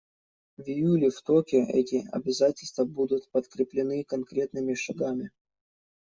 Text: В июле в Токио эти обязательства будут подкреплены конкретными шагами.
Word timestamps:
В 0.57 0.61
июле 0.63 1.11
в 1.11 1.21
Токио 1.21 1.59
эти 1.61 2.07
обязательства 2.11 2.85
будут 2.85 3.29
подкреплены 3.29 4.03
конкретными 4.03 4.73
шагами. 4.73 5.29